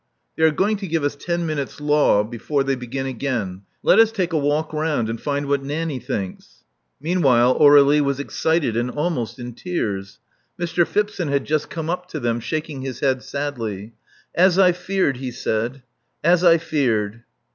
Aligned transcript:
"They 0.35 0.41
are 0.41 0.49
going 0.49 0.77
to 0.77 0.87
give 0.87 1.03
us 1.03 1.15
ten 1.15 1.45
minutes 1.45 1.79
law 1.79 2.23
before 2.23 2.63
tliey 2.63 2.79
begin 2.79 3.05
again. 3.05 3.61
Let 3.83 3.99
us 3.99 4.11
take 4.11 4.33
a 4.33 4.37
walk 4.39 4.73
round, 4.73 5.09
and 5.11 5.21
find 5.21 5.45
what 5.45 5.61
Nanny 5.61 5.99
thinks." 5.99 6.63
Meanwhile 6.99 7.59
Aur^lie 7.59 8.01
was 8.01 8.19
excited 8.19 8.75
and 8.75 8.89
almost 8.89 9.37
in 9.37 9.53
tears. 9.53 10.17
Mr. 10.59 10.87
Phipson 10.87 11.29
had 11.29 11.45
just 11.45 11.69
come 11.69 11.87
up 11.87 12.07
to 12.07 12.19
them, 12.19 12.39
shaking 12.39 12.81
his 12.81 13.01
head 13.01 13.21
sadly. 13.21 13.93
"As 14.33 14.57
I 14.57 14.71
feared," 14.71 15.17
he 15.17 15.29
said. 15.29 15.83
As 16.23 16.43
I 16.43 16.57
feared." 16.57 17.21